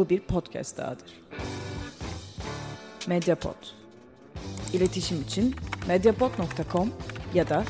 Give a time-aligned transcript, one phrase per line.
[0.00, 1.20] Bu bir podcast dahadır.
[3.06, 3.54] Mediapod.
[4.72, 5.54] İletişim için
[5.88, 6.92] mediapod.com
[7.34, 7.64] ya da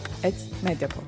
[0.65, 1.03] @mediapod.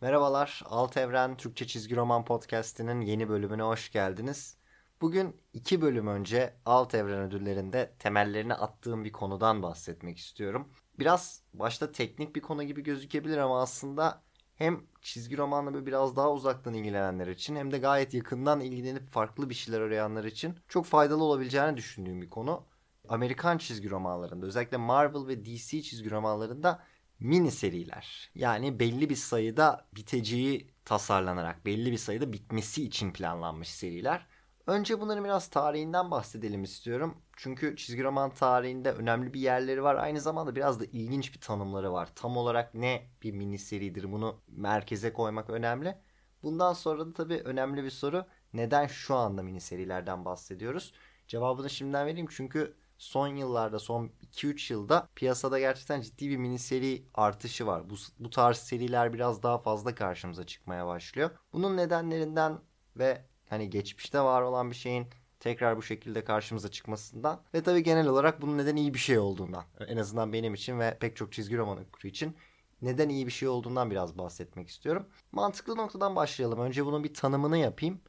[0.00, 4.56] Merhabalar, Alt Evren Türkçe Çizgi Roman Podcast'inin yeni bölümüne hoş geldiniz.
[5.00, 10.68] Bugün iki bölüm önce Alt Evren ödüllerinde temellerini attığım bir konudan bahsetmek istiyorum.
[10.98, 14.22] Biraz başta teknik bir konu gibi gözükebilir ama aslında
[14.60, 19.54] hem çizgi romanla biraz daha uzaktan ilgilenenler için hem de gayet yakından ilgilenip farklı bir
[19.54, 22.66] şeyler arayanlar için çok faydalı olabileceğini düşündüğüm bir konu.
[23.08, 26.82] Amerikan çizgi romanlarında özellikle Marvel ve DC çizgi romanlarında
[27.20, 28.30] mini seriler.
[28.34, 34.26] Yani belli bir sayıda biteceği tasarlanarak belli bir sayıda bitmesi için planlanmış seriler.
[34.70, 37.14] Önce bunların biraz tarihinden bahsedelim istiyorum.
[37.36, 39.94] Çünkü çizgi roman tarihinde önemli bir yerleri var.
[39.94, 42.08] Aynı zamanda biraz da ilginç bir tanımları var.
[42.14, 45.98] Tam olarak ne bir mini seridir bunu merkeze koymak önemli.
[46.42, 48.26] Bundan sonra da tabii önemli bir soru.
[48.52, 50.92] Neden şu anda mini serilerden bahsediyoruz?
[51.28, 57.04] Cevabını şimdiden vereyim çünkü son yıllarda son 2-3 yılda piyasada gerçekten ciddi bir mini seri
[57.14, 57.90] artışı var.
[57.90, 61.30] Bu, bu tarz seriler biraz daha fazla karşımıza çıkmaya başlıyor.
[61.52, 62.58] Bunun nedenlerinden
[62.96, 65.06] ve hani geçmişte var olan bir şeyin
[65.40, 69.64] tekrar bu şekilde karşımıza çıkmasından ve tabii genel olarak bunun neden iyi bir şey olduğundan
[69.88, 72.36] en azından benim için ve pek çok çizgi roman okuru için
[72.82, 75.06] neden iyi bir şey olduğundan biraz bahsetmek istiyorum.
[75.32, 76.60] Mantıklı noktadan başlayalım.
[76.60, 78.00] Önce bunun bir tanımını yapayım.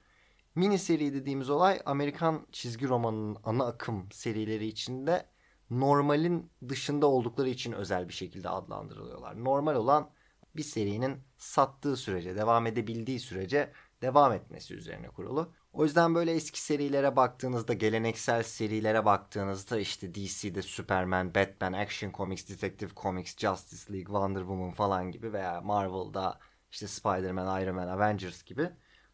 [0.55, 5.25] Mini seri dediğimiz olay Amerikan çizgi romanının ana akım serileri içinde
[5.69, 9.43] normalin dışında oldukları için özel bir şekilde adlandırılıyorlar.
[9.43, 10.09] Normal olan
[10.55, 15.53] bir serinin sattığı sürece, devam edebildiği sürece devam etmesi üzerine kurulu.
[15.73, 22.49] O yüzden böyle eski serilere baktığınızda, geleneksel serilere baktığınızda işte DC'de Superman, Batman, Action Comics,
[22.49, 26.39] Detective Comics, Justice League, Wonder Woman falan gibi veya Marvel'da
[26.71, 28.69] işte Spider-Man, Iron Man, Avengers gibi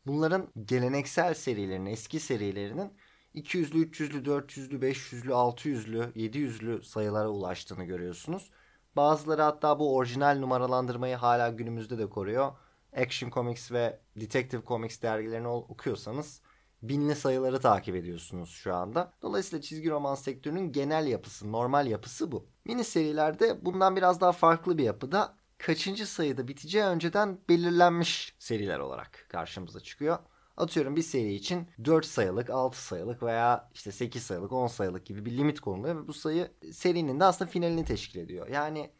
[0.07, 2.93] bunların geleneksel serilerinin, eski serilerinin
[3.35, 8.51] 200'lü, 300'lü, 400'lü, 500'lü, 600'lü, 700'lü sayılara ulaştığını görüyorsunuz.
[8.95, 12.51] Bazıları hatta bu orijinal numaralandırmayı hala günümüzde de koruyor.
[12.97, 16.41] Action Comics ve Detective Comics dergilerini okuyorsanız
[16.81, 19.13] binli sayıları takip ediyorsunuz şu anda.
[19.21, 22.47] Dolayısıyla çizgi roman sektörünün genel yapısı, normal yapısı bu.
[22.65, 29.25] Mini serilerde bundan biraz daha farklı bir yapıda kaçıncı sayıda biteceği önceden belirlenmiş seriler olarak
[29.29, 30.17] karşımıza çıkıyor.
[30.57, 35.25] Atıyorum bir seri için 4 sayılık, 6 sayılık veya işte 8 sayılık, 10 sayılık gibi
[35.25, 38.47] bir limit konuluyor ve bu sayı serinin de aslında finalini teşkil ediyor.
[38.47, 38.91] Yani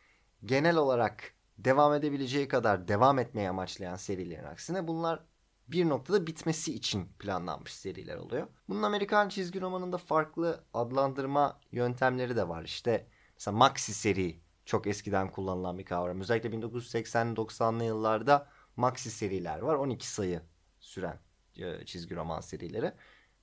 [0.46, 5.24] genel olarak devam edebileceği kadar devam etmeye amaçlayan serilerin aksine bunlar
[5.68, 8.48] bir noktada bitmesi için planlanmış seriler oluyor.
[8.70, 12.64] Bunun Amerikan çizgi romanında farklı adlandırma yöntemleri de var.
[12.64, 16.22] İşte mesela maxi seri çok eskiden kullanılan bir kavram.
[16.22, 19.76] Özellikle 1980-90'lı yıllarda maxi seriler var.
[19.76, 20.42] 12 sayı
[20.80, 21.20] süren
[21.58, 22.94] e, çizgi roman serileri.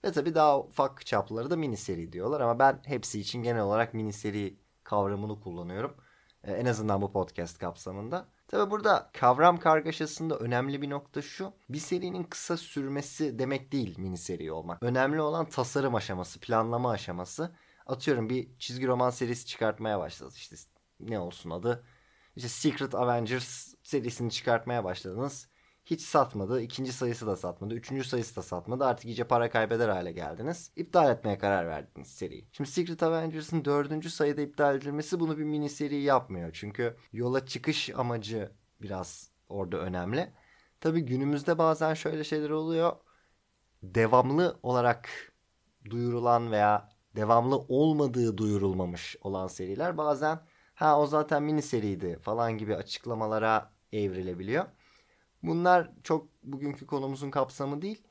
[0.04, 3.94] Ve tabii daha ufak çapları da mini seri diyorlar ama ben hepsi için genel olarak
[3.94, 5.96] mini seri kavramını kullanıyorum.
[6.44, 8.28] E, en azından bu podcast kapsamında.
[8.48, 11.52] Tabi burada kavram kargaşasında önemli bir nokta şu.
[11.68, 14.82] Bir serinin kısa sürmesi demek değil mini seri olmak.
[14.82, 17.54] Önemli olan tasarım aşaması, planlama aşaması.
[17.86, 20.36] Atıyorum bir çizgi roman serisi çıkartmaya başladınız.
[20.36, 20.56] İşte
[21.00, 21.84] ne olsun adı?
[22.36, 25.48] İşte Secret Avengers serisini çıkartmaya başladınız.
[25.84, 26.60] Hiç satmadı.
[26.62, 27.74] İkinci sayısı da satmadı.
[27.74, 28.84] Üçüncü sayısı da satmadı.
[28.84, 30.72] Artık iyice para kaybeder hale geldiniz.
[30.76, 32.48] İptal etmeye karar verdiniz seriyi.
[32.52, 36.50] Şimdi Secret Avengers'ın dördüncü sayıda iptal edilmesi bunu bir mini seri yapmıyor.
[36.52, 38.52] Çünkü yola çıkış amacı
[38.82, 40.32] biraz orada önemli.
[40.80, 42.92] Tabi günümüzde bazen şöyle şeyler oluyor.
[43.82, 45.08] Devamlı olarak
[45.90, 50.40] duyurulan veya devamlı olmadığı duyurulmamış olan seriler bazen
[50.74, 54.64] ha o zaten mini seriydi falan gibi açıklamalara evrilebiliyor.
[55.44, 58.02] Bunlar çok bugünkü konumuzun kapsamı değil.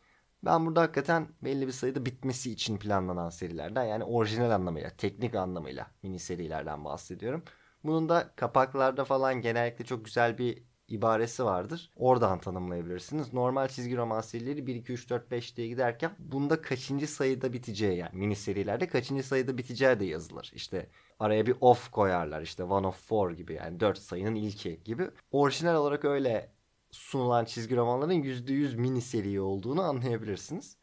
[0.45, 5.91] Ben burada hakikaten belli bir sayıda bitmesi için planlanan serilerden yani orijinal anlamıyla, teknik anlamıyla
[6.03, 7.43] mini serilerden bahsediyorum.
[7.83, 11.91] Bunun da kapaklarda falan genellikle çok güzel bir ibaresi vardır.
[11.95, 13.33] Oradan tanımlayabilirsiniz.
[13.33, 17.97] Normal çizgi roman serileri 1, 2, 3, 4, 5 diye giderken bunda kaçıncı sayıda biteceği
[17.97, 20.51] yani mini serilerde kaçıncı sayıda biteceği de yazılır.
[20.55, 20.89] İşte
[21.19, 25.09] araya bir off koyarlar işte one of four gibi yani 4 sayının ilki gibi.
[25.31, 26.52] Orijinal olarak öyle
[26.93, 30.77] sunulan çizgi romanların %100 mini seri olduğunu anlayabilirsiniz.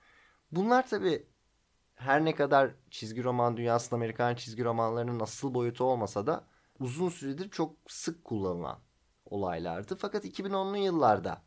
[0.53, 1.27] Bunlar tabi
[1.95, 6.45] her ne kadar çizgi roman dünyasında Amerikan çizgi romanlarının asıl boyutu olmasa da
[6.81, 8.79] uzun süredir çok sık kullanılan
[9.25, 9.97] olaylardı.
[9.97, 11.43] Fakat 2010'lu yıllarda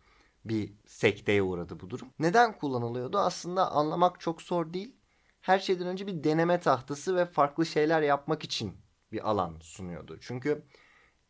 [0.45, 2.09] bir sekteye uğradı bu durum.
[2.19, 3.17] Neden kullanılıyordu?
[3.17, 4.95] Aslında anlamak çok zor değil.
[5.41, 8.77] Her şeyden önce bir deneme tahtası ve farklı şeyler yapmak için
[9.11, 10.17] bir alan sunuyordu.
[10.21, 10.65] Çünkü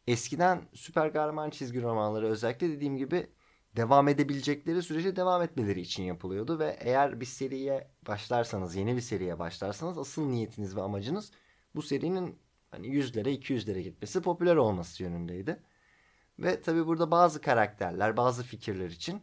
[0.08, 3.28] eskiden süper kahraman çizgi romanları özellikle dediğim gibi
[3.76, 9.40] devam edebilecekleri sürece devam etmeleri için yapılıyordu ve eğer bir seriye başlarsanız, yeni bir seriye
[9.40, 11.32] başlarsanız asıl niyetiniz ve amacınız
[11.76, 12.40] bu serinin
[12.72, 15.60] hani yüzlere, iki yüzlere gitmesi, popüler olması yönündeydi.
[16.40, 19.22] Ve tabi burada bazı karakterler, bazı fikirler için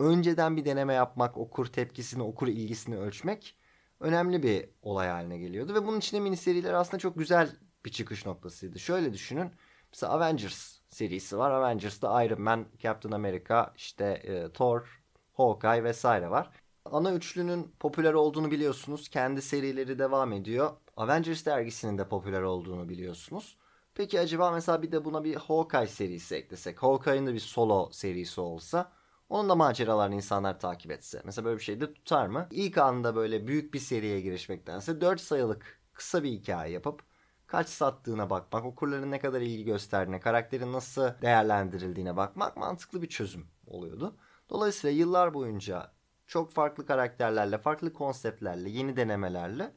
[0.00, 3.56] önceden bir deneme yapmak, okur tepkisini, okur ilgisini ölçmek
[4.00, 5.74] önemli bir olay haline geliyordu.
[5.74, 7.50] Ve bunun içinde mini seriler aslında çok güzel
[7.84, 8.78] bir çıkış noktasıydı.
[8.78, 9.50] Şöyle düşünün.
[9.94, 11.50] Mesela Avengers serisi var.
[11.50, 15.02] Avengers'ta Iron Man, Captain America, işte e, Thor,
[15.32, 16.50] Hawkeye vesaire var.
[16.84, 19.08] Ana üçlünün popüler olduğunu biliyorsunuz.
[19.08, 20.70] Kendi serileri devam ediyor.
[20.96, 23.56] Avengers dergisinin de popüler olduğunu biliyorsunuz.
[23.94, 26.82] Peki acaba mesela bir de buna bir Hawkeye serisi eklesek.
[26.82, 28.92] Hawkeye'ın da bir solo serisi olsa.
[29.28, 31.22] Onun da maceralarını insanlar takip etse.
[31.24, 32.48] Mesela böyle bir şey de tutar mı?
[32.50, 37.02] İlk anda böyle büyük bir seriye girişmektense 4 sayılık kısa bir hikaye yapıp
[37.46, 43.46] kaç sattığına bakmak, okurların ne kadar ilgi gösterdiğine, karakterin nasıl değerlendirildiğine bakmak mantıklı bir çözüm
[43.66, 44.16] oluyordu.
[44.50, 45.92] Dolayısıyla yıllar boyunca
[46.26, 49.74] çok farklı karakterlerle, farklı konseptlerle, yeni denemelerle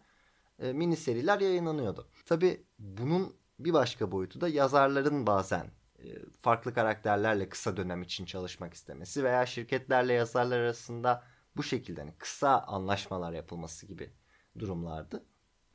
[0.59, 2.07] e, mini seriler yayınlanıyordu.
[2.25, 6.05] Tabi bunun bir başka boyutu da yazarların bazen e,
[6.41, 11.23] farklı karakterlerle kısa dönem için çalışmak istemesi veya şirketlerle yazarlar arasında
[11.57, 14.13] bu şekilde hani kısa anlaşmalar yapılması gibi
[14.59, 15.25] durumlardı.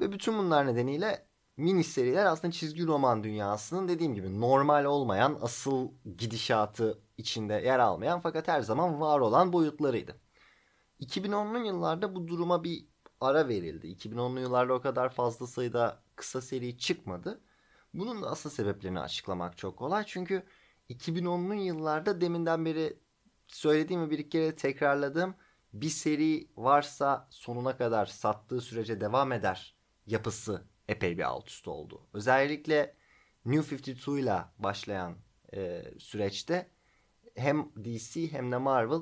[0.00, 5.92] Ve bütün bunlar nedeniyle mini seriler aslında çizgi roman dünyasının dediğim gibi normal olmayan, asıl
[6.18, 10.20] gidişatı içinde yer almayan fakat her zaman var olan boyutlarıydı.
[11.00, 12.86] 2010'lu yıllarda bu duruma bir
[13.20, 13.86] ara verildi.
[13.86, 17.40] 2010'lu yıllarda o kadar fazla sayıda kısa seri çıkmadı.
[17.94, 20.04] Bunun da asıl sebeplerini açıklamak çok kolay.
[20.06, 20.42] Çünkü
[20.90, 22.98] 2010'lu yıllarda deminden beri
[23.48, 25.34] söylediğimi bir kere tekrarladım.
[25.72, 29.76] Bir seri varsa sonuna kadar sattığı sürece devam eder
[30.06, 32.00] yapısı epey bir alt üst oldu.
[32.12, 32.94] Özellikle
[33.44, 35.16] New 52 ile başlayan
[35.54, 36.70] e, süreçte
[37.34, 39.00] hem DC hem de Marvel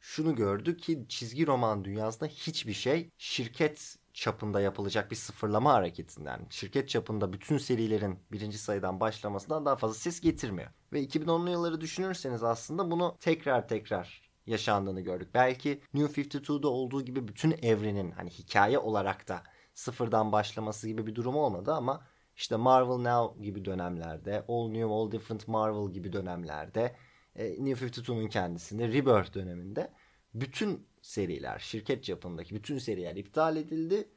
[0.00, 6.88] şunu gördü ki çizgi roman dünyasında hiçbir şey şirket çapında yapılacak bir sıfırlama hareketinden, şirket
[6.88, 10.70] çapında bütün serilerin birinci sayıdan başlamasından daha fazla ses getirmiyor.
[10.92, 15.28] Ve 2010'lu yılları düşünürseniz aslında bunu tekrar tekrar yaşandığını gördük.
[15.34, 19.42] Belki New 52'da olduğu gibi bütün evrenin hani hikaye olarak da
[19.76, 22.06] sıfırdan başlaması gibi bir durum olmadı ama
[22.36, 26.96] işte Marvel Now gibi dönemlerde, All New, All Different Marvel gibi dönemlerde,
[27.36, 29.92] e, New 52'nun kendisinde, Rebirth döneminde
[30.34, 34.08] bütün seriler, şirket çapındaki bütün seriler iptal edildi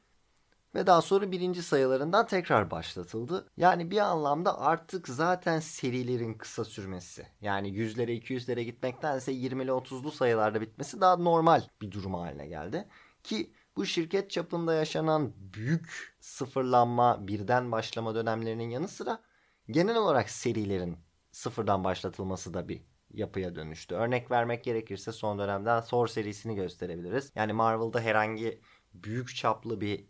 [0.74, 3.50] ve daha sonra birinci sayılarından tekrar başlatıldı.
[3.56, 10.60] Yani bir anlamda artık zaten serilerin kısa sürmesi yani yüzlere 200'lere gitmektense 20'li 30'lu sayılarda
[10.60, 12.88] bitmesi daha normal bir durum haline geldi.
[13.22, 19.22] Ki bu şirket çapında yaşanan büyük sıfırlanma, birden başlama dönemlerinin yanı sıra
[19.70, 20.98] genel olarak serilerin
[21.32, 23.94] sıfırdan başlatılması da bir yapıya dönüştü.
[23.94, 27.32] Örnek vermek gerekirse son dönemden Thor serisini gösterebiliriz.
[27.34, 28.60] Yani Marvel'da herhangi
[28.94, 30.04] büyük çaplı bir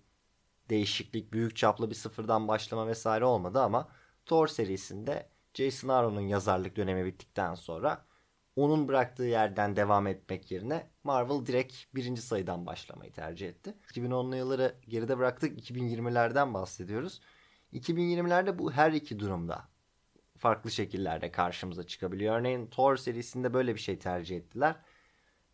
[0.71, 3.89] değişiklik, büyük çaplı bir sıfırdan başlama vesaire olmadı ama
[4.27, 8.07] Thor serisinde Jason Aaron'un yazarlık dönemi bittikten sonra
[8.57, 13.75] onun bıraktığı yerden devam etmek yerine Marvel direkt birinci sayıdan başlamayı tercih etti.
[13.93, 15.71] 2010'lu yılları geride bıraktık.
[15.71, 17.21] 2020'lerden bahsediyoruz.
[17.73, 19.69] 2020'lerde bu her iki durumda
[20.39, 22.39] farklı şekillerde karşımıza çıkabiliyor.
[22.39, 24.77] Örneğin Thor serisinde böyle bir şey tercih ettiler.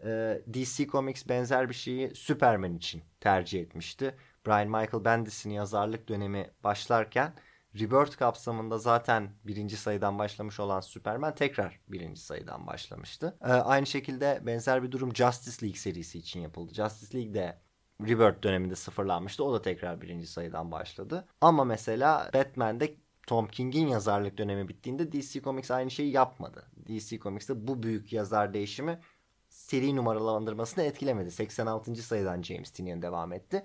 [0.04, 4.14] Ee, DC Comics benzer bir şeyi Superman için tercih etmişti.
[4.46, 7.34] Brian Michael Bendis'in yazarlık dönemi başlarken
[7.78, 13.36] Rebirth kapsamında zaten birinci sayıdan başlamış olan Superman tekrar birinci sayıdan başlamıştı.
[13.44, 16.74] Ee, aynı şekilde benzer bir durum Justice League serisi için yapıldı.
[16.74, 17.58] Justice League de
[18.00, 19.44] Rebirth döneminde sıfırlanmıştı.
[19.44, 21.28] O da tekrar birinci sayıdan başladı.
[21.40, 22.94] Ama mesela Batman'de
[23.26, 26.66] Tom King'in yazarlık dönemi bittiğinde DC Comics aynı şeyi yapmadı.
[26.88, 29.00] DC Comics'te bu büyük yazar değişimi
[29.48, 31.30] seri numaralandırmasını etkilemedi.
[31.30, 31.94] 86.
[31.94, 33.64] sayıdan James Tynion devam etti.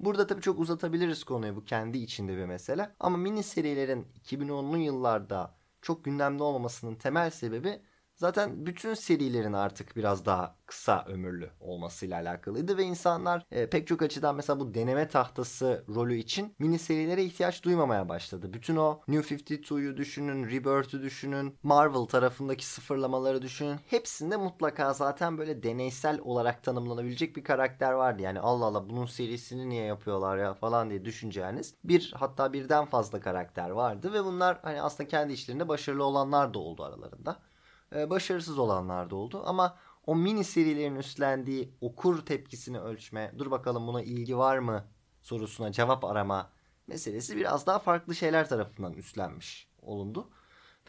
[0.00, 1.56] Burada tabii çok uzatabiliriz konuyu.
[1.56, 2.94] Bu kendi içinde bir mesele.
[3.00, 7.82] Ama mini serilerin 2010'lu yıllarda çok gündemde olmamasının temel sebebi
[8.20, 14.02] zaten bütün serilerin artık biraz daha kısa ömürlü olmasıyla alakalıydı ve insanlar e, pek çok
[14.02, 18.52] açıdan mesela bu deneme tahtası rolü için mini serilere ihtiyaç duymamaya başladı.
[18.52, 23.76] Bütün o New 52'yu düşünün, Rebirth'ü düşünün, Marvel tarafındaki sıfırlamaları düşünün.
[23.86, 28.22] Hepsinde mutlaka zaten böyle deneysel olarak tanımlanabilecek bir karakter vardı.
[28.22, 33.20] Yani Allah Allah bunun serisini niye yapıyorlar ya falan diye düşüneceğiniz bir hatta birden fazla
[33.20, 37.49] karakter vardı ve bunlar hani aslında kendi işlerinde başarılı olanlar da oldu aralarında.
[37.94, 43.86] Ee, başarısız olanlar da oldu ama o mini serilerin üstlendiği okur tepkisini ölçme, dur bakalım
[43.86, 44.84] buna ilgi var mı
[45.22, 46.52] sorusuna cevap arama
[46.86, 50.30] meselesi biraz daha farklı şeyler tarafından üstlenmiş olundu.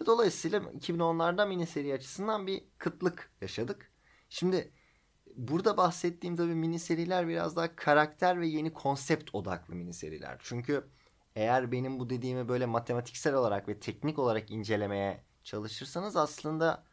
[0.01, 3.91] Ve dolayısıyla 2010'larda mini seri açısından bir kıtlık yaşadık.
[4.29, 4.71] Şimdi
[5.35, 10.37] burada bahsettiğim tabii mini seriler biraz daha karakter ve yeni konsept odaklı mini seriler.
[10.43, 10.87] Çünkü
[11.35, 16.83] eğer benim bu dediğimi böyle matematiksel olarak ve teknik olarak incelemeye çalışırsanız aslında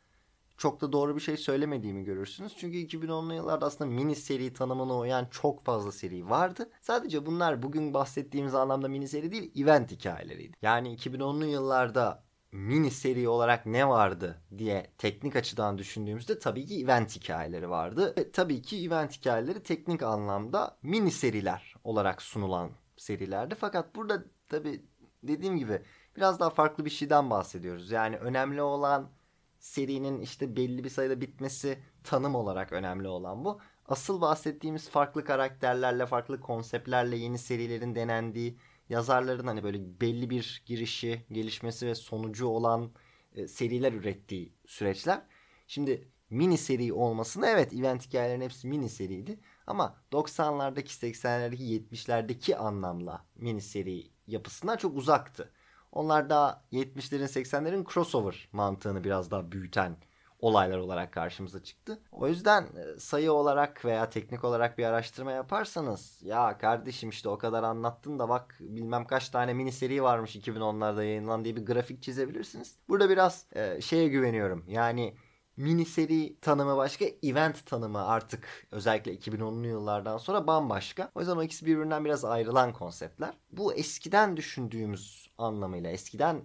[0.59, 2.57] çok da doğru bir şey söylemediğimi görürsünüz.
[2.57, 6.71] Çünkü 2010'lu yıllarda aslında mini seri tanımına uyan çok fazla seri vardı.
[6.81, 10.57] Sadece bunlar bugün bahsettiğimiz anlamda mini seri değil, event hikayeleriydi.
[10.63, 17.17] Yani 2010'lu yıllarda mini seri olarak ne vardı diye teknik açıdan düşündüğümüzde tabii ki event
[17.17, 18.15] hikayeleri vardı.
[18.19, 23.55] Ve tabii ki event hikayeleri teknik anlamda mini seriler olarak sunulan serilerdi.
[23.55, 24.83] Fakat burada tabii
[25.23, 25.83] dediğim gibi
[26.17, 27.91] biraz daha farklı bir şeyden bahsediyoruz.
[27.91, 29.11] Yani önemli olan
[29.59, 33.61] serinin işte belli bir sayıda bitmesi tanım olarak önemli olan bu.
[33.87, 41.27] Asıl bahsettiğimiz farklı karakterlerle, farklı konseptlerle yeni serilerin denendiği, yazarların hani böyle belli bir girişi,
[41.33, 42.91] gelişmesi ve sonucu olan
[43.35, 45.23] e, seriler ürettiği süreçler.
[45.67, 49.41] Şimdi mini seri olmasına evet event hikayelerin hepsi mini seriydi.
[49.67, 55.53] Ama 90'lardaki, 80'lerdeki, 70'lerdeki anlamla mini seri yapısından çok uzaktı.
[55.93, 59.97] Onlar da 70'lerin 80'lerin crossover mantığını biraz daha büyüten
[60.41, 61.99] olaylar olarak karşımıza çıktı.
[62.13, 67.39] O yüzden e, sayı olarak veya teknik olarak bir araştırma yaparsanız ya kardeşim işte o
[67.39, 72.03] kadar anlattın da bak bilmem kaç tane mini seri varmış 2010'larda yayınlanan diye bir grafik
[72.03, 72.77] çizebilirsiniz.
[72.89, 74.65] Burada biraz e, şeye güveniyorum.
[74.69, 75.15] Yani
[75.59, 81.11] mini seri tanımı başka, event tanımı artık özellikle 2010'lu yıllardan sonra bambaşka.
[81.15, 83.35] O yüzden o ikisi birbirinden biraz ayrılan konseptler.
[83.51, 86.45] Bu eskiden düşündüğümüz anlamıyla, eskiden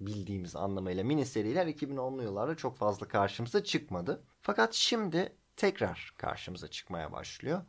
[0.00, 4.22] bildiğimiz anlamıyla mini seriler 2010'lu yıllarda çok fazla karşımıza çıkmadı.
[4.42, 7.62] Fakat şimdi tekrar karşımıza çıkmaya başlıyor.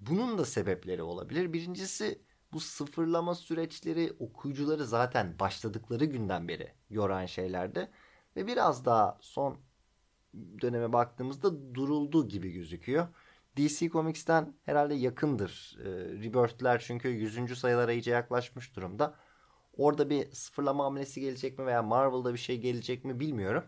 [0.00, 1.52] Bunun da sebepleri olabilir.
[1.52, 7.90] Birincisi bu sıfırlama süreçleri okuyucuları zaten başladıkları günden beri yoran şeylerdi.
[8.36, 9.58] Ve biraz daha son
[10.34, 13.08] döneme baktığımızda duruldu gibi gözüküyor.
[13.56, 15.78] DC Comics'ten herhalde yakındır.
[15.80, 15.88] E,
[16.22, 17.58] Rebirth'ler çünkü 100.
[17.58, 19.14] sayılara iyice yaklaşmış durumda.
[19.76, 23.64] Orada bir sıfırlama hamlesi gelecek mi veya Marvel'da bir şey gelecek mi bilmiyorum.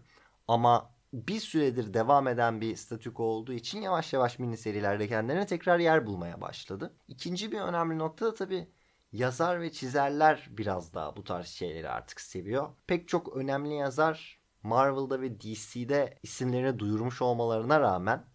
[0.48, 5.78] Ama bir süredir devam eden bir statüko olduğu için yavaş yavaş mini serilerde kendilerine tekrar
[5.78, 6.94] yer bulmaya başladı.
[7.08, 8.68] İkinci bir önemli nokta da tabii
[9.12, 12.68] yazar ve çizerler biraz daha bu tarz şeyleri artık seviyor.
[12.86, 18.26] Pek çok önemli yazar Marvel'da ve DC'de isimlerini duyurmuş olmalarına rağmen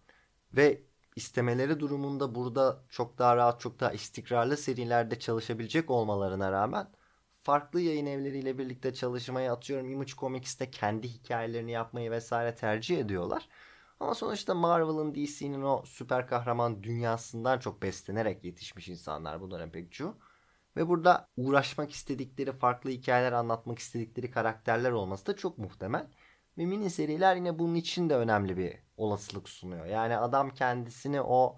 [0.52, 0.82] ve
[1.16, 6.88] istemeleri durumunda burada çok daha rahat, çok daha istikrarlı serilerde çalışabilecek olmalarına rağmen
[7.42, 13.48] farklı yayın evleriyle birlikte çalışmayı atıyorum Image Comics'te kendi hikayelerini yapmayı vesaire tercih ediyorlar.
[14.00, 20.18] Ama sonuçta Marvel'ın DC'nin o süper kahraman dünyasından çok beslenerek yetişmiş insanlar bunların pek çoğu.
[20.76, 26.06] Ve burada uğraşmak istedikleri, farklı hikayeler anlatmak istedikleri karakterler olması da çok muhtemel.
[26.58, 29.86] Ve mini seriler yine bunun için de önemli bir olasılık sunuyor.
[29.86, 31.56] Yani adam kendisini o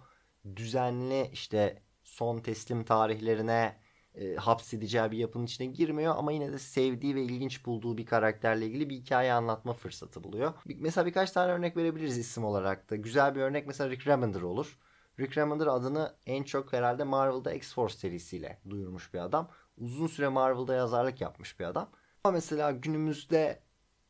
[0.56, 3.76] düzenli işte son teslim tarihlerine
[4.14, 8.66] e, hapsedeceği bir yapının içine girmiyor ama yine de sevdiği ve ilginç bulduğu bir karakterle
[8.66, 10.54] ilgili bir hikaye anlatma fırsatı buluyor.
[10.64, 12.96] Mesela birkaç tane örnek verebiliriz isim olarak da.
[12.96, 14.78] Güzel bir örnek mesela Rick Remender olur.
[15.20, 19.50] Rick Remender adını en çok herhalde Marvel'da X-Force serisiyle duyurmuş bir adam.
[19.78, 21.90] Uzun süre Marvel'da yazarlık yapmış bir adam.
[22.25, 23.62] Ama mesela günümüzde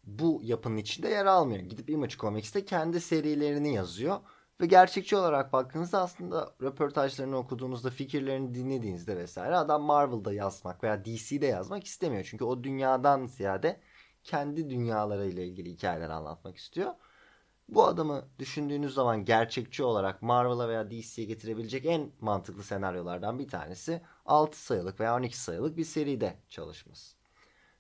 [0.05, 1.61] bu yapının içinde yer almıyor.
[1.61, 4.21] Gidip Image Comics'te kendi serilerini yazıyor.
[4.61, 11.47] Ve gerçekçi olarak baktığınızda aslında röportajlarını okuduğunuzda, fikirlerini dinlediğinizde vesaire adam Marvel'da yazmak veya DC'de
[11.47, 12.27] yazmak istemiyor.
[12.31, 13.81] Çünkü o dünyadan ziyade
[14.25, 16.95] kendi dünyalarıyla ilgili hikayeler anlatmak istiyor.
[17.69, 24.03] Bu adamı düşündüğünüz zaman gerçekçi olarak Marvel'a veya DC'ye getirebilecek en mantıklı senaryolardan bir tanesi
[24.27, 27.17] 6 sayılık veya 12 sayılık bir seride çalışması.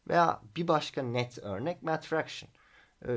[0.09, 2.51] Veya bir başka net örnek Matt Fraction.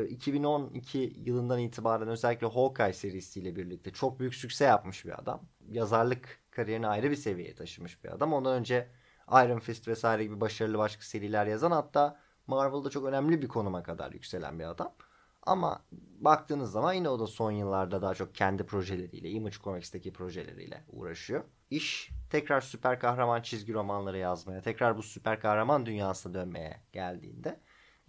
[0.09, 5.41] 2012 ee, yılından itibaren özellikle Hawkeye serisiyle birlikte çok büyük sükse yapmış bir adam.
[5.69, 8.33] Yazarlık kariyerini ayrı bir seviyeye taşımış bir adam.
[8.33, 8.87] Ondan önce
[9.31, 14.11] Iron Fist vesaire gibi başarılı başka seriler yazan hatta Marvel'da çok önemli bir konuma kadar
[14.11, 14.93] yükselen bir adam.
[15.43, 15.85] Ama
[16.19, 21.43] baktığınız zaman yine o da son yıllarda daha çok kendi projeleriyle, Image Comics'teki projeleriyle uğraşıyor.
[21.69, 27.59] İş tekrar süper kahraman çizgi romanları yazmaya, tekrar bu süper kahraman dünyasına dönmeye geldiğinde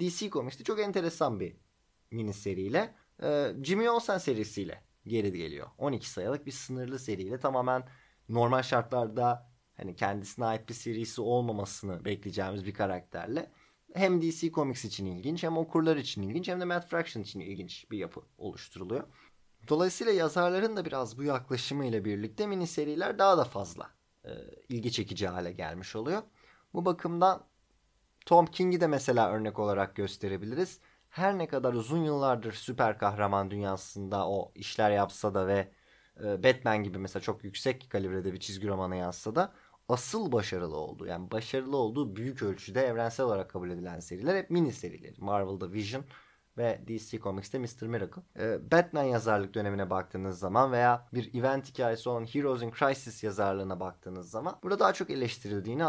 [0.01, 1.57] DC Comics'te çok enteresan bir
[2.11, 5.67] mini seriyle e, Jimmy Olsen serisiyle geri geliyor.
[5.79, 7.85] 12 sayılık bir sınırlı seriyle tamamen
[8.29, 13.51] normal şartlarda hani kendisine ait bir serisi olmamasını bekleyeceğimiz bir karakterle
[13.95, 17.91] hem DC Comics için ilginç hem okurlar için ilginç hem de Matt Fraction için ilginç
[17.91, 19.05] bir yapı oluşturuluyor.
[19.69, 23.91] Dolayısıyla yazarların da biraz bu yaklaşımı ile birlikte mini seriler daha da fazla
[24.25, 24.31] e,
[24.69, 26.23] ilgi çekici hale gelmiş oluyor.
[26.75, 27.47] Bu bakımdan
[28.27, 30.81] Tom King'i de mesela örnek olarak gösterebiliriz.
[31.11, 35.73] her ne kadar uzun yıllardır süper kahraman dünyasında o işler yapsa da ve
[36.25, 39.53] e, Batman gibi mesela çok yüksek kalibrede bir çizgi romana yazsa da
[39.91, 44.73] asıl başarılı olduğu yani başarılı olduğu büyük ölçüde evrensel olarak kabul edilen seriler hep mini
[44.73, 45.15] serileri.
[45.19, 46.05] Marvel'da Vision
[46.59, 47.83] ve DC Comics'te Mr.
[47.83, 48.23] Miracle.
[48.39, 53.81] Ee, Batman yazarlık dönemine baktığınız zaman veya bir event hikayesi olan Heroes in Crisis yazarlığına
[53.81, 55.83] baktığınız zaman burada daha çok eleştirildiğini,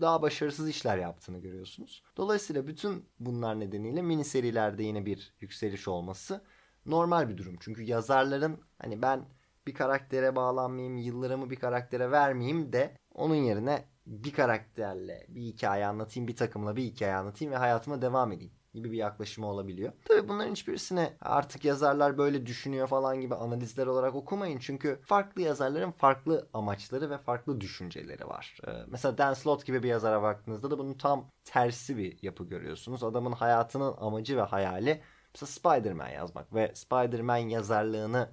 [0.00, 2.02] daha başarısız işler yaptığını görüyorsunuz.
[2.16, 6.44] Dolayısıyla bütün bunlar nedeniyle mini serilerde yine bir yükseliş olması
[6.86, 7.56] normal bir durum.
[7.60, 9.24] Çünkü yazarların hani ben
[9.66, 16.28] bir karaktere bağlanmayayım, yıllarımı bir karaktere vermeyeyim de onun yerine bir karakterle bir hikaye anlatayım,
[16.28, 19.92] bir takımla bir hikaye anlatayım ve hayatıma devam edeyim gibi bir yaklaşımı olabiliyor.
[20.04, 24.58] Tabii bunların hiçbirisine artık yazarlar böyle düşünüyor falan gibi analizler olarak okumayın.
[24.58, 28.58] Çünkü farklı yazarların farklı amaçları ve farklı düşünceleri var.
[28.66, 33.04] Ee, mesela Dan Slott gibi bir yazara baktığınızda da bunun tam tersi bir yapı görüyorsunuz.
[33.04, 35.00] Adamın hayatının amacı ve hayali
[35.34, 38.28] mesela Spider-Man yazmak ve Spider-Man yazarlığını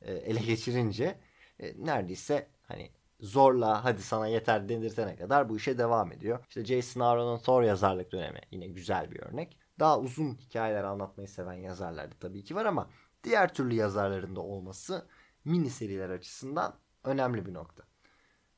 [0.00, 1.18] e, ele geçirince
[1.60, 2.90] e, neredeyse hani
[3.22, 6.44] zorla hadi sana yeter denirtene kadar bu işe devam ediyor.
[6.48, 9.58] İşte Jason Aaron'un Thor yazarlık dönemi yine güzel bir örnek.
[9.78, 12.90] Daha uzun hikayeler anlatmayı seven yazarlar da tabii ki var ama
[13.24, 15.06] diğer türlü yazarların da olması
[15.44, 16.74] mini seriler açısından
[17.04, 17.84] önemli bir nokta.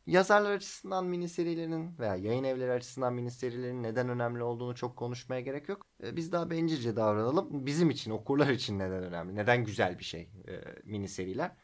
[0.06, 5.40] Yazarlar açısından mini serilerin veya yayın evleri açısından mini serilerin neden önemli olduğunu çok konuşmaya
[5.40, 5.86] gerek yok.
[6.02, 7.66] Ee, biz daha bencilce davranalım.
[7.66, 9.36] Bizim için, okurlar için neden önemli?
[9.36, 11.56] Neden güzel bir şey e, mini seriler?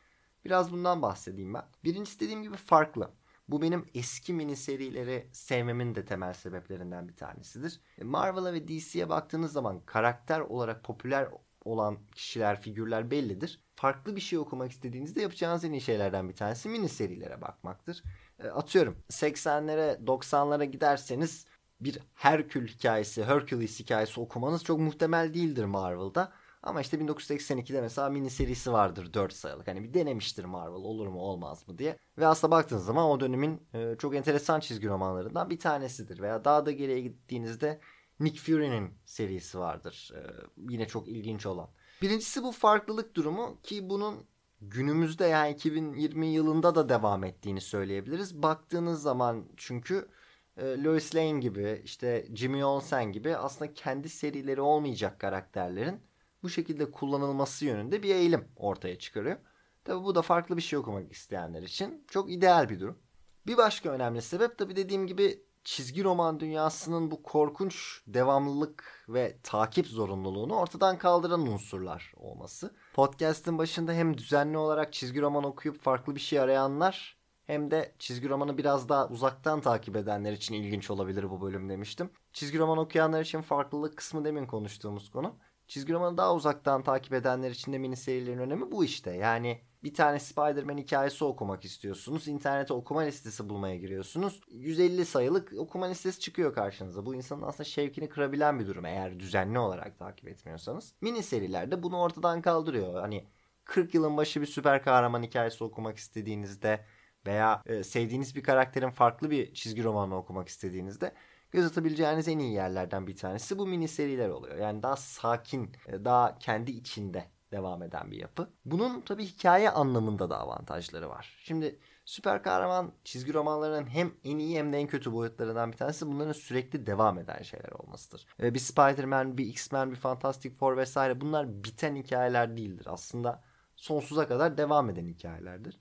[0.45, 1.65] Biraz bundan bahsedeyim ben.
[1.85, 3.11] Birincisi dediğim gibi farklı.
[3.49, 7.81] Bu benim eski mini serileri sevmemin de temel sebeplerinden bir tanesidir.
[7.99, 11.29] E, Marvel'a ve DC'ye baktığınız zaman karakter olarak popüler
[11.65, 13.65] olan kişiler, figürler bellidir.
[13.75, 18.03] Farklı bir şey okumak istediğinizde yapacağınız en iyi şeylerden bir tanesi mini serilere bakmaktır.
[18.39, 21.47] E, atıyorum 80'lere 90'lara giderseniz
[21.81, 26.33] bir Herkül hikayesi, Hercules hikayesi okumanız çok muhtemel değildir Marvel'da.
[26.63, 29.69] Ama işte 1982'de mesela mini serisi vardır 4 sayılık.
[29.69, 31.99] Hani bir denemiştir Marvel olur mu olmaz mı diye.
[32.19, 36.21] Ve aslında baktığınız zaman o dönemin e, çok enteresan çizgi romanlarından bir tanesidir.
[36.21, 37.81] Veya daha da geriye gittiğinizde
[38.21, 40.13] Nick Fury'nin serisi vardır.
[40.17, 40.21] E,
[40.57, 41.69] yine çok ilginç olan.
[42.03, 44.27] Birincisi bu farklılık durumu ki bunun
[44.61, 48.43] günümüzde yani 2020 yılında da devam ettiğini söyleyebiliriz.
[48.43, 50.09] Baktığınız zaman çünkü
[50.57, 56.01] e, Lois Lane gibi işte Jimmy Olsen gibi aslında kendi serileri olmayacak karakterlerin
[56.43, 59.37] bu şekilde kullanılması yönünde bir eğilim ortaya çıkarıyor.
[59.85, 62.99] Tabi bu da farklı bir şey okumak isteyenler için çok ideal bir durum.
[63.47, 69.87] Bir başka önemli sebep tabi dediğim gibi çizgi roman dünyasının bu korkunç devamlılık ve takip
[69.87, 72.75] zorunluluğunu ortadan kaldıran unsurlar olması.
[72.95, 78.29] Podcast'ın başında hem düzenli olarak çizgi roman okuyup farklı bir şey arayanlar hem de çizgi
[78.29, 82.11] romanı biraz daha uzaktan takip edenler için ilginç olabilir bu bölüm demiştim.
[82.33, 85.37] Çizgi roman okuyanlar için farklılık kısmı demin konuştuğumuz konu.
[85.71, 89.11] Çizgi romanı daha uzaktan takip edenler için de mini serilerin önemi bu işte.
[89.11, 92.29] Yani bir tane Spider-Man hikayesi okumak istiyorsunuz.
[92.29, 94.41] İnternete okuma listesi bulmaya giriyorsunuz.
[94.49, 97.07] 150 sayılık okuma listesi çıkıyor karşınıza.
[97.07, 100.95] Bu insanın aslında şevkini kırabilen bir durum eğer düzenli olarak takip etmiyorsanız.
[101.01, 103.01] Mini serilerde bunu ortadan kaldırıyor.
[103.01, 103.27] Hani
[103.65, 106.85] 40 yılın başı bir süper kahraman hikayesi okumak istediğinizde
[107.27, 111.15] veya e, sevdiğiniz bir karakterin farklı bir çizgi romanını okumak istediğinizde
[111.51, 114.57] göz atabileceğiniz en iyi yerlerden bir tanesi bu mini seriler oluyor.
[114.57, 118.51] Yani daha sakin, e, daha kendi içinde devam eden bir yapı.
[118.65, 121.37] Bunun tabii hikaye anlamında da avantajları var.
[121.45, 126.07] Şimdi süper kahraman çizgi romanlarının hem en iyi hem de en kötü boyutlarından bir tanesi
[126.07, 128.27] bunların sürekli devam eden şeyler olmasıdır.
[128.41, 132.87] Bir Spider-Man, bir X-Men, bir Fantastic Four vesaire bunlar biten hikayeler değildir.
[132.91, 133.43] Aslında
[133.77, 135.81] sonsuza kadar devam eden hikayelerdir.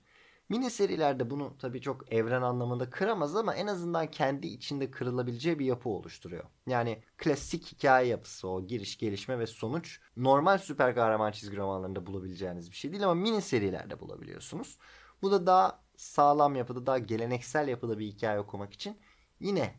[0.50, 5.64] Mini serilerde bunu tabii çok evren anlamında kıramaz ama en azından kendi içinde kırılabileceği bir
[5.64, 6.44] yapı oluşturuyor.
[6.66, 12.70] Yani klasik hikaye yapısı o giriş, gelişme ve sonuç normal süper kahraman çizgi romanlarında bulabileceğiniz
[12.70, 14.78] bir şey değil ama mini serilerde bulabiliyorsunuz.
[15.22, 18.98] Bu da daha sağlam yapıda, daha geleneksel yapıda bir hikaye okumak için
[19.40, 19.74] yine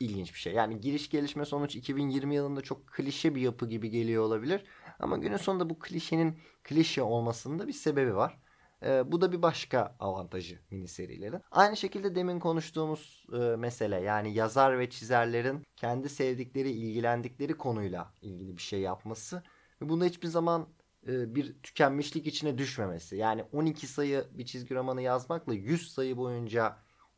[0.00, 0.52] ilginç bir şey.
[0.54, 4.64] Yani giriş gelişme sonuç 2020 yılında çok klişe bir yapı gibi geliyor olabilir.
[4.98, 8.38] Ama günün sonunda bu klişenin klişe olmasının da bir sebebi var.
[8.82, 11.42] E, bu da bir başka avantajı mini serilerin.
[11.50, 18.56] Aynı şekilde demin konuştuğumuz e, mesele yani yazar ve çizerlerin kendi sevdikleri, ilgilendikleri konuyla ilgili
[18.56, 19.42] bir şey yapması
[19.82, 20.68] ve bunda hiçbir zaman
[21.08, 23.16] e, bir tükenmişlik içine düşmemesi.
[23.16, 26.76] Yani 12 sayı bir çizgi romanı yazmakla 100 sayı boyunca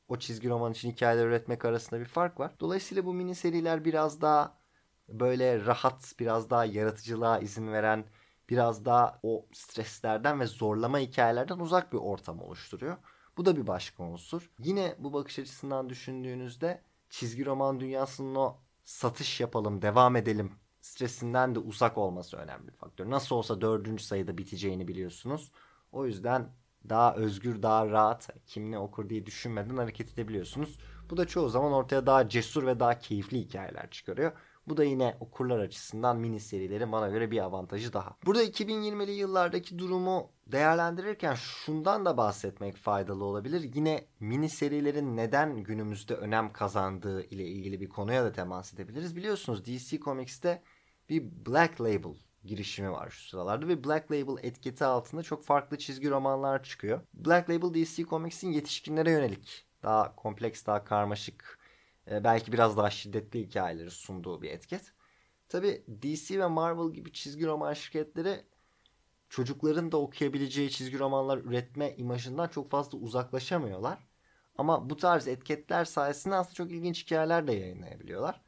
[0.08, 2.52] o çizgi roman için hikayeler üretmek arasında bir fark var.
[2.60, 4.60] Dolayısıyla bu mini seriler biraz daha
[5.08, 8.04] böyle rahat, biraz daha yaratıcılığa izin veren
[8.50, 12.96] biraz daha o streslerden ve zorlama hikayelerden uzak bir ortam oluşturuyor.
[13.36, 14.50] Bu da bir başka unsur.
[14.58, 21.58] Yine bu bakış açısından düşündüğünüzde çizgi roman dünyasının o satış yapalım, devam edelim stresinden de
[21.58, 23.10] uzak olması önemli bir faktör.
[23.10, 25.52] Nasıl olsa dördüncü sayıda biteceğini biliyorsunuz.
[25.92, 26.52] O yüzden
[26.88, 30.78] daha özgür, daha rahat, kim ne okur diye düşünmeden hareket edebiliyorsunuz.
[31.10, 34.32] Bu da çoğu zaman ortaya daha cesur ve daha keyifli hikayeler çıkarıyor.
[34.70, 38.16] Bu da yine okurlar açısından mini serilerin bana göre bir avantajı daha.
[38.26, 43.70] Burada 2020'li yıllardaki durumu değerlendirirken şundan da bahsetmek faydalı olabilir.
[43.74, 49.16] Yine mini serilerin neden günümüzde önem kazandığı ile ilgili bir konuya da temas edebiliriz.
[49.16, 50.62] Biliyorsunuz DC Comics'te
[51.08, 56.10] bir Black Label girişimi var şu sıralarda ve Black Label etiketi altında çok farklı çizgi
[56.10, 57.00] romanlar çıkıyor.
[57.14, 61.59] Black Label DC Comics'in yetişkinlere yönelik daha kompleks, daha karmaşık,
[62.10, 64.92] e, belki biraz daha şiddetli hikayeleri sunduğu bir etiket.
[65.48, 68.44] Tabi DC ve Marvel gibi çizgi roman şirketleri
[69.28, 74.08] çocukların da okuyabileceği çizgi romanlar üretme imajından çok fazla uzaklaşamıyorlar.
[74.58, 78.40] Ama bu tarz etiketler sayesinde aslında çok ilginç hikayeler de yayınlayabiliyorlar.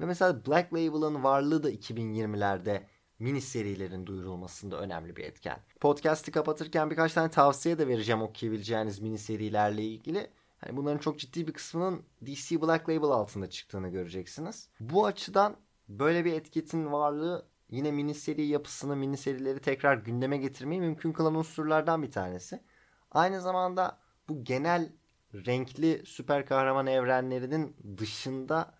[0.00, 2.82] Ve mesela Black Label'ın varlığı da 2020'lerde
[3.18, 5.60] mini serilerin duyurulmasında önemli bir etken.
[5.80, 10.30] Podcast'i kapatırken birkaç tane tavsiye de vereceğim okuyabileceğiniz mini serilerle ilgili.
[10.58, 14.68] Hani bunların çok ciddi bir kısmının DC Black Label altında çıktığını göreceksiniz.
[14.80, 15.56] Bu açıdan
[15.88, 21.34] böyle bir etiketin varlığı yine mini seri yapısını, mini serileri tekrar gündeme getirmeyi mümkün kılan
[21.34, 22.62] unsurlardan bir tanesi.
[23.10, 24.92] Aynı zamanda bu genel
[25.34, 28.77] renkli süper kahraman evrenlerinin dışında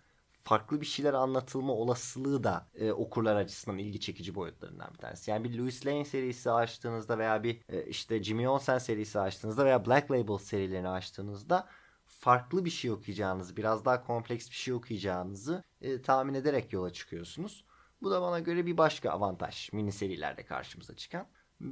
[0.49, 5.31] farklı bir şeyler anlatılma olasılığı da e, okurlar açısından ilgi çekici boyutlarından bir tanesi.
[5.31, 9.85] Yani bir Louis Lane serisi açtığınızda veya bir e, işte Jimmy Olsen serisi açtığınızda veya
[9.85, 11.67] Black Label serilerini açtığınızda
[12.05, 17.65] farklı bir şey okuyacağınızı, biraz daha kompleks bir şey okuyacağınızı e, tahmin ederek yola çıkıyorsunuz.
[18.01, 21.27] Bu da bana göre bir başka avantaj mini serilerde karşımıza çıkan.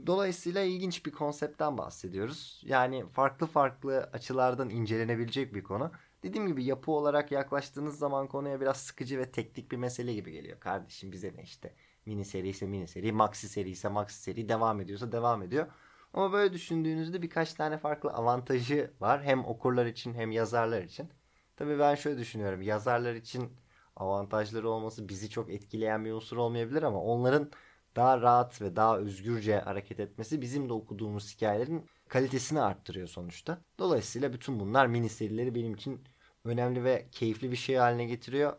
[0.08, 2.62] Dolayısıyla ilginç bir konseptten bahsediyoruz.
[2.66, 5.92] Yani farklı farklı açılardan incelenebilecek bir konu.
[6.28, 10.60] Dediğim gibi yapı olarak yaklaştığınız zaman konuya biraz sıkıcı ve teknik bir mesele gibi geliyor.
[10.60, 11.74] Kardeşim bize ne işte
[12.06, 15.68] mini seri ise mini seri, maxi seri ise maxi seri devam ediyorsa devam ediyor.
[16.14, 19.24] Ama böyle düşündüğünüzde birkaç tane farklı avantajı var.
[19.24, 21.10] Hem okurlar için hem yazarlar için.
[21.56, 22.62] Tabii ben şöyle düşünüyorum.
[22.62, 23.54] Yazarlar için
[23.96, 27.52] avantajları olması bizi çok etkileyen bir unsur olmayabilir ama onların
[27.96, 33.62] daha rahat ve daha özgürce hareket etmesi bizim de okuduğumuz hikayelerin kalitesini arttırıyor sonuçta.
[33.80, 36.02] Dolayısıyla bütün bunlar mini serileri benim için
[36.48, 38.58] önemli ve keyifli bir şey haline getiriyor.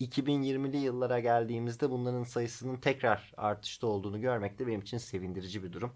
[0.00, 5.92] 2020'li yıllara geldiğimizde bunların sayısının tekrar artışta olduğunu görmek de benim için sevindirici bir durum.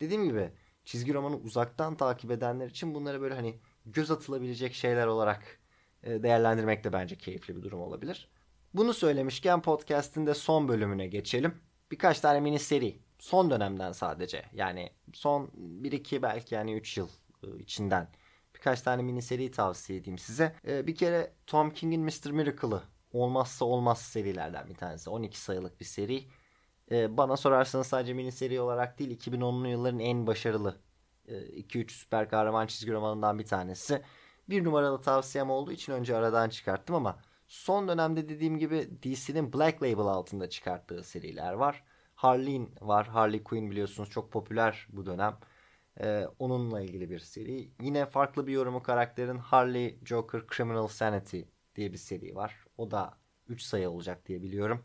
[0.00, 0.50] Dediğim gibi
[0.84, 5.58] çizgi romanı uzaktan takip edenler için bunları böyle hani göz atılabilecek şeyler olarak
[6.02, 8.28] e, değerlendirmek de bence keyifli bir durum olabilir.
[8.74, 11.54] Bunu söylemişken podcast'in de son bölümüne geçelim.
[11.90, 12.98] Birkaç tane mini seri.
[13.18, 14.44] Son dönemden sadece.
[14.52, 15.46] Yani son
[15.82, 17.08] 1-2 belki yani 3 yıl
[17.42, 18.08] e, içinden.
[18.58, 20.54] Birkaç tane mini seri tavsiye edeyim size.
[20.66, 22.30] E, bir kere Tom King'in Mr.
[22.30, 25.10] Miracle'ı olmazsa olmaz serilerden bir tanesi.
[25.10, 26.24] 12 sayılık bir seri.
[26.90, 30.76] E, bana sorarsanız sadece mini seri olarak değil 2010'lu yılların en başarılı
[31.28, 34.02] 2-3 süper kahraman çizgi romanından bir tanesi.
[34.48, 37.18] Bir numaralı tavsiyem olduğu için önce aradan çıkarttım ama
[37.48, 41.84] son dönemde dediğim gibi DC'nin Black Label altında çıkarttığı seriler var.
[42.14, 43.06] Harleen var.
[43.08, 45.36] Harley Quinn biliyorsunuz çok popüler bu dönem.
[46.00, 47.70] Ee, onunla ilgili bir seri.
[47.82, 51.40] Yine farklı bir yorumu karakterin Harley Joker Criminal Sanity
[51.76, 52.64] diye bir seri var.
[52.76, 54.84] O da 3 sayı olacak diye biliyorum.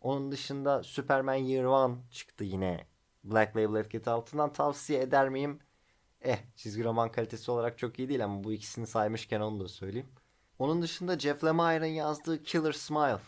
[0.00, 2.86] Onun dışında Superman Year One çıktı yine
[3.24, 4.52] Black Label etiketi altından.
[4.52, 5.58] Tavsiye eder miyim?
[6.20, 10.08] Eh çizgi roman kalitesi olarak çok iyi değil ama bu ikisini saymışken onu da söyleyeyim.
[10.58, 13.18] Onun dışında Jeff Lemire'ın yazdığı Killer Smile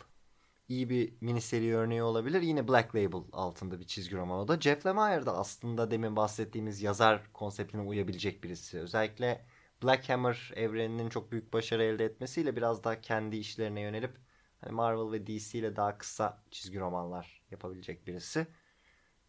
[0.68, 2.42] iyi bir mini seri örneği olabilir.
[2.42, 4.61] Yine Black Label altında bir çizgi roman o da.
[4.61, 8.79] Jeff Lemire da aslında demin bahsettiğimiz yazar konseptine uyabilecek birisi.
[8.81, 9.46] Özellikle
[9.83, 14.16] Black Hammer evreninin çok büyük başarı elde etmesiyle biraz daha kendi işlerine yönelip
[14.61, 18.46] hani Marvel ve DC ile daha kısa çizgi romanlar yapabilecek birisi.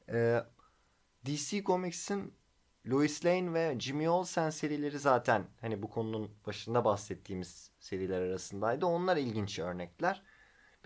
[0.10, 0.43] Ee,
[1.26, 2.34] DC Comics'in
[2.88, 8.86] Lois Lane ve Jimmy Olsen serileri zaten hani bu konunun başında bahsettiğimiz seriler arasındaydı.
[8.86, 10.23] Onlar ilginç örnekler.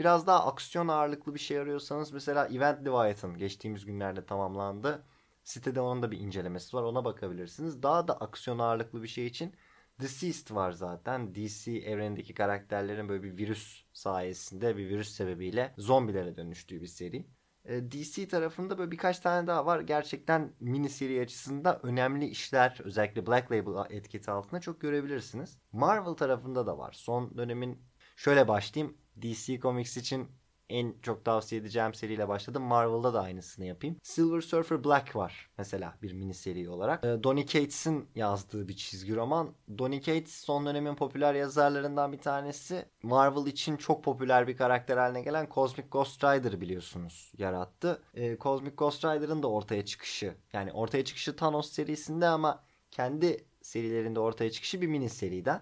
[0.02, 5.04] Biraz daha aksiyon ağırlıklı bir şey arıyorsanız mesela Event Leviathan geçtiğimiz günlerde tamamlandı.
[5.44, 7.84] Sitede onun da bir incelemesi var ona bakabilirsiniz.
[7.84, 9.56] Daha da aksiyon ağırlıklı bir şey için
[10.02, 11.36] Deceased var zaten.
[11.36, 17.28] DC evrenindeki karakterlerin böyle bir virüs sayesinde bir virüs sebebiyle zombilere dönüştüğü bir seri.
[17.66, 19.80] E, DC tarafında böyle birkaç tane daha var.
[19.80, 25.58] Gerçekten mini seri açısında önemli işler özellikle Black Label etiketi altında çok görebilirsiniz.
[25.72, 26.92] Marvel tarafında da var.
[26.94, 27.82] Son dönemin
[28.16, 29.01] şöyle başlayayım.
[29.21, 30.28] DC Comics için
[30.71, 32.63] en çok tavsiye edeceğim seriyle başladım.
[32.63, 33.97] Marvel'da da aynısını yapayım.
[34.04, 37.06] Silver Surfer Black var mesela bir mini seri olarak.
[37.06, 39.54] Ee, Donny Cates'in yazdığı bir çizgi roman.
[39.78, 42.86] Donny Cates son dönemin popüler yazarlarından bir tanesi.
[43.04, 48.02] Marvel için çok popüler bir karakter haline gelen Cosmic Ghost Rider biliyorsunuz yarattı.
[48.13, 54.19] Ee, Cosmic Ghost Rider'ın da ortaya çıkışı yani ortaya çıkışı Thanos serisinde ama kendi serilerinde
[54.19, 55.62] ortaya çıkışı bir mini seriden.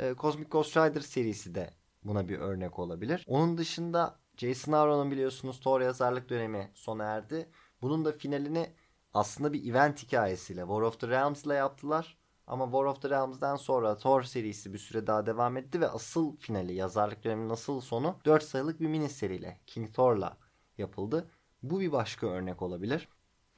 [0.00, 1.70] Ee, Cosmic Ghost Rider serisi de
[2.04, 3.24] buna bir örnek olabilir.
[3.28, 7.48] Onun dışında Jason Aaron'un biliyorsunuz Thor yazarlık dönemi sona erdi.
[7.82, 8.72] Bunun da finalini
[9.14, 12.18] aslında bir event hikayesiyle War of the Realms'la yaptılar.
[12.46, 16.36] Ama War of the Realms'dan sonra Thor serisi bir süre daha devam etti ve asıl
[16.36, 20.36] finali yazarlık döneminin asıl sonu 4 sayılık bir mini seriyle King Thor'la
[20.78, 21.30] yapıldı.
[21.62, 23.08] Bu bir başka örnek olabilir.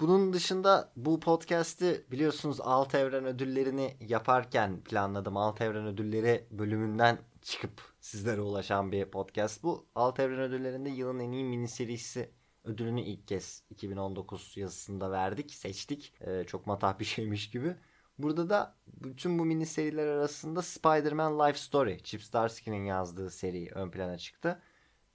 [0.01, 5.37] Bunun dışında bu podcast'i biliyorsunuz Alt Evren ödüllerini yaparken planladım.
[5.37, 9.87] Alt Evren ödülleri bölümünden çıkıp sizlere ulaşan bir podcast bu.
[9.95, 12.31] Alt Evren ödüllerinde yılın en iyi mini serisi
[12.65, 16.15] ödülünü ilk kez 2019 yazısında verdik, seçtik.
[16.21, 17.77] Ee, çok matah bir şeymiş gibi.
[18.19, 23.91] Burada da bütün bu mini seriler arasında Spider-Man Life Story, Chip Starsky'nin yazdığı seri ön
[23.91, 24.63] plana çıktı.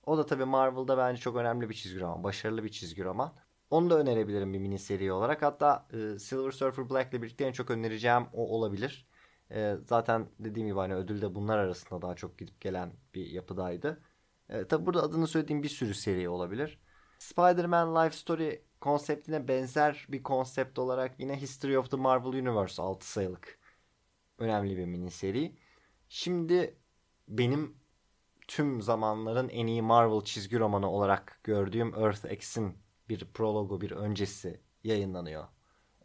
[0.06, 3.34] O da tabii Marvel'da bence çok önemli bir çizgi roman, başarılı bir çizgi roman.
[3.70, 5.42] Onu da önerebilirim bir mini seri olarak.
[5.42, 9.09] Hatta e, Silver Surfer Black ile birlikte en çok önereceğim o olabilir.
[9.52, 14.02] E, zaten dediğim gibi hani ödül de bunlar arasında daha çok gidip gelen bir yapıdaydı.
[14.50, 16.80] E, tabi burada adını söylediğim bir sürü seri olabilir.
[17.20, 23.12] Spider-Man Life Story konseptine benzer bir konsept olarak yine History of the Marvel Universe 6
[23.12, 23.60] sayılık
[24.38, 25.56] önemli bir mini seri.
[26.10, 26.78] Şimdi
[27.28, 27.78] benim
[28.48, 32.78] tüm zamanların en iyi Marvel çizgi romanı olarak gördüğüm Earth X'in
[33.10, 35.48] bir prologu, bir öncesi yayınlanıyor.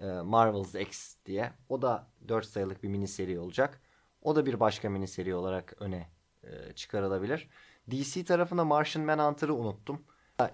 [0.00, 1.52] Ee, Marvel's X diye.
[1.68, 3.80] O da 4 sayılık bir mini seri olacak.
[4.22, 6.10] O da bir başka mini seri olarak öne
[6.42, 7.48] e, çıkarılabilir.
[7.90, 10.04] DC tarafında Martian Manhunter'ı unuttum.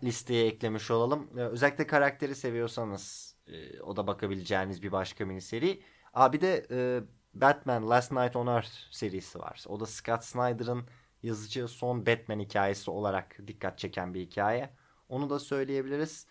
[0.02, 1.30] Listeye eklemiş olalım.
[1.36, 5.82] Ee, özellikle karakteri seviyorsanız e, o da bakabileceğiniz bir başka mini seri.
[6.14, 7.00] Abi de e,
[7.34, 9.64] Batman Last Night on Earth serisi var.
[9.68, 10.84] O da Scott Snyder'ın
[11.22, 14.70] yazıcı son Batman hikayesi olarak dikkat çeken bir hikaye.
[15.08, 16.26] Onu da söyleyebiliriz.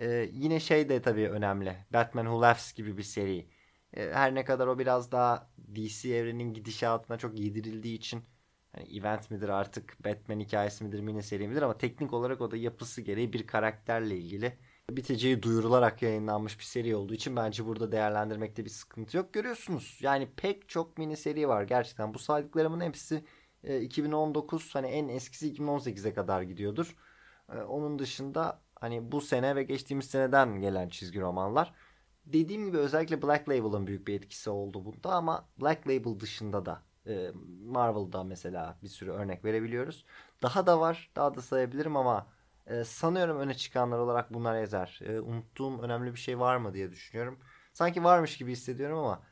[0.00, 1.76] Ee, yine şey de tabii önemli.
[1.92, 3.48] Batman Who Laughs gibi bir seri.
[3.94, 8.24] Ee, her ne kadar o biraz daha DC evrenin gidişatına çok yedirildiği için
[8.72, 12.56] hani event midir artık Batman hikayesi midir mini seri midir ama teknik olarak o da
[12.56, 14.58] yapısı gereği bir karakterle ilgili
[14.96, 19.32] biteceği duyurularak yayınlanmış bir seri olduğu için bence burada değerlendirmekte bir sıkıntı yok.
[19.32, 22.14] Görüyorsunuz yani pek çok mini seri var gerçekten.
[22.14, 23.24] Bu saydıklarımın hepsi
[23.80, 26.96] 2019 e, hani en eskisi 2018'e kadar gidiyordur.
[27.52, 31.74] E, onun dışında Hani bu sene ve geçtiğimiz seneden gelen çizgi romanlar.
[32.26, 36.82] Dediğim gibi özellikle Black Label'ın büyük bir etkisi oldu bunda ama Black Label dışında da
[37.06, 37.32] e,
[37.64, 40.04] Marvel'da mesela bir sürü örnek verebiliyoruz.
[40.42, 42.26] Daha da var, daha da sayabilirim ama
[42.66, 45.00] e, sanıyorum öne çıkanlar olarak bunlar yeter.
[45.04, 47.38] E, unuttuğum önemli bir şey var mı diye düşünüyorum.
[47.72, 49.22] Sanki varmış gibi hissediyorum ama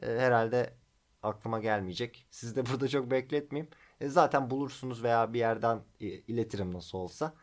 [0.00, 0.74] herhalde
[1.22, 2.26] aklıma gelmeyecek.
[2.30, 3.70] Sizi de burada çok bekletmeyeyim.
[4.02, 7.34] Zaten bulursunuz veya bir yerden iletirim nasıl olsa.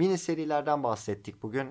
[0.00, 1.68] Mini serilerden bahsettik bugün.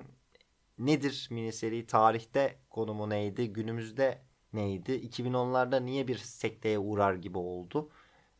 [0.78, 1.86] Nedir mini seri?
[1.86, 3.52] Tarihte konumu neydi?
[3.52, 4.92] Günümüzde neydi?
[4.92, 7.90] 2010'larda niye bir sekteye uğrar gibi oldu?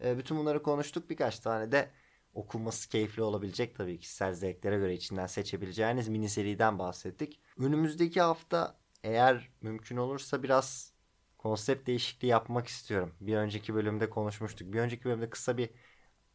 [0.04, 1.10] E, bütün bunları konuştuk.
[1.10, 1.90] Birkaç tane de
[2.34, 7.40] okunması keyifli olabilecek tabii kişisel zevklere göre içinden seçebileceğiniz mini seriden bahsettik.
[7.58, 10.92] Önümüzdeki hafta eğer mümkün olursa biraz
[11.38, 13.14] konsept değişikliği yapmak istiyorum.
[13.20, 14.72] Bir önceki bölümde konuşmuştuk.
[14.72, 15.70] Bir önceki bölümde kısa bir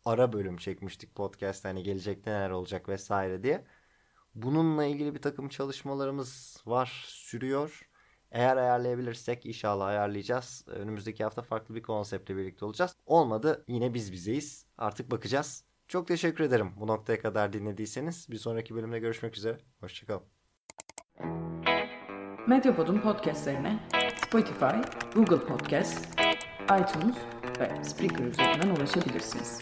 [0.06, 3.66] ara bölüm çekmiştik podcast hani gelecekte neler olacak vesaire diye.
[4.36, 7.90] Bununla ilgili bir takım çalışmalarımız var, sürüyor.
[8.32, 10.66] Eğer ayarlayabilirsek inşallah ayarlayacağız.
[10.68, 12.96] Önümüzdeki hafta farklı bir konseptle birlikte olacağız.
[13.06, 14.66] Olmadı yine biz bizeyiz.
[14.78, 15.66] Artık bakacağız.
[15.88, 18.28] Çok teşekkür ederim bu noktaya kadar dinlediyseniz.
[18.30, 19.58] Bir sonraki bölümde görüşmek üzere.
[19.80, 20.24] Hoşçakalın.
[22.48, 23.80] Medyapod'un podcastlerine
[24.28, 24.76] Spotify,
[25.16, 26.20] Google Podcast,
[26.64, 27.16] iTunes
[27.60, 29.62] ve Spreaker üzerinden ulaşabilirsiniz.